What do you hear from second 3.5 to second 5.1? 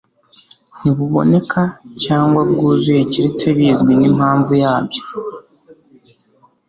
bizwi n'impamvu yabyo